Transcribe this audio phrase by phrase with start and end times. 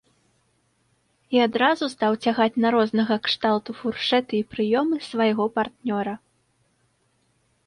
[1.35, 6.13] І адразу стаў цягаць на рознага кшталту фуршэты і прыёмы свайго партнёра.